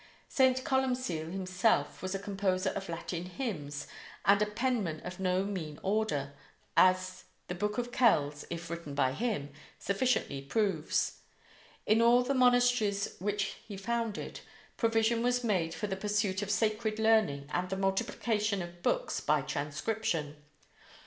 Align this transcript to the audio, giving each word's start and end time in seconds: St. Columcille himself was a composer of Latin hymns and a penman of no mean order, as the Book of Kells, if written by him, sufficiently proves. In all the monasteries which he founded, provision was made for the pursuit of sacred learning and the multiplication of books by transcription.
St. 0.29 0.63
Columcille 0.63 1.29
himself 1.31 2.01
was 2.01 2.15
a 2.15 2.17
composer 2.17 2.71
of 2.71 2.89
Latin 2.89 3.25
hymns 3.25 3.85
and 4.25 4.41
a 4.41 4.47
penman 4.47 4.99
of 5.01 5.19
no 5.19 5.43
mean 5.43 5.79
order, 5.83 6.33
as 6.75 7.25
the 7.49 7.53
Book 7.53 7.77
of 7.77 7.91
Kells, 7.91 8.43
if 8.49 8.71
written 8.71 8.95
by 8.95 9.11
him, 9.11 9.49
sufficiently 9.77 10.41
proves. 10.41 11.19
In 11.85 12.01
all 12.01 12.23
the 12.23 12.33
monasteries 12.33 13.15
which 13.19 13.57
he 13.67 13.77
founded, 13.77 14.39
provision 14.75 15.21
was 15.21 15.43
made 15.43 15.75
for 15.75 15.85
the 15.85 15.95
pursuit 15.95 16.41
of 16.41 16.49
sacred 16.49 16.97
learning 16.97 17.47
and 17.53 17.69
the 17.69 17.77
multiplication 17.77 18.63
of 18.63 18.81
books 18.81 19.19
by 19.19 19.43
transcription. 19.43 20.35